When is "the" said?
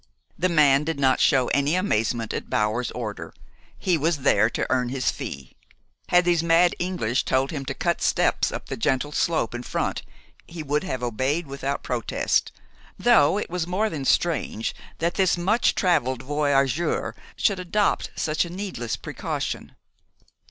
0.35-0.49, 8.65-8.77